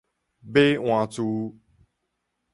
[0.53, 1.55] 馬鞍苴